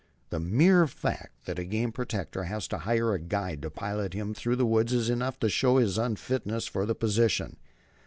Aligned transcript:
The 0.31 0.39
mere 0.39 0.87
fact 0.87 1.45
that 1.45 1.59
a 1.59 1.63
game 1.63 1.91
protector 1.91 2.45
has 2.45 2.67
to 2.69 2.79
hire 2.79 3.13
a 3.13 3.19
guide 3.19 3.61
to 3.61 3.69
pilot 3.69 4.13
him 4.15 4.33
through 4.33 4.55
the 4.55 4.65
woods 4.65 4.93
is 4.93 5.11
enough 5.11 5.39
to 5.41 5.47
show 5.47 5.77
his 5.77 5.99
unfitness 5.99 6.65
for 6.65 6.87
the 6.87 6.95
position. 6.95 7.57